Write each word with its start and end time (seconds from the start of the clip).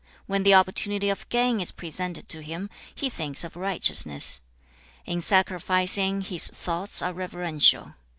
When 0.25 0.41
the 0.41 0.55
opportunity 0.55 1.09
of 1.11 1.29
gain 1.29 1.61
is 1.61 1.71
presented 1.71 2.27
to 2.29 2.41
him, 2.41 2.71
he 2.95 3.07
thinks 3.07 3.43
of 3.43 3.55
righteousness. 3.55 4.41
In 5.05 5.21
sacrificing, 5.21 6.21
his 6.21 6.47
thoughts 6.47 7.03
are 7.03 7.13
reverential. 7.13 7.93